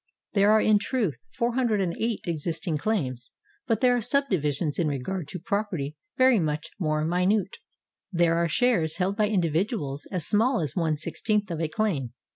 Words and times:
There 0.33 0.49
are 0.51 0.59
in 0.61 0.79
truth 0.79 1.19
408 1.35 2.21
existing 2.25 2.77
claims; 2.79 3.33
but 3.67 3.81
there 3.81 3.95
are 3.95 4.01
subdivisions 4.01 4.79
in 4.79 4.87
regard 4.87 5.27
to 5.27 5.37
property 5.39 5.95
very 6.17 6.39
much 6.39 6.71
more 6.79 7.05
minute. 7.05 7.57
There 8.11 8.35
are 8.37 8.47
shares 8.47 8.97
held 8.97 9.15
by 9.15 9.27
individuals 9.29 10.07
as 10.07 10.25
small 10.25 10.59
as 10.59 10.75
one 10.75 10.97
sixteenth 10.97 11.51
of 11.51 11.61
a 11.61 11.67
claim. 11.67 12.13